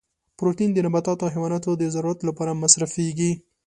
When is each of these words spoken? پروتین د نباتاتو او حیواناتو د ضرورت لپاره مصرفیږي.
پروتین 0.37 0.69
د 0.73 0.77
نباتاتو 0.85 1.23
او 1.25 1.33
حیواناتو 1.35 1.71
د 1.77 1.83
ضرورت 1.95 2.19
لپاره 2.27 2.57
مصرفیږي. 2.61 3.31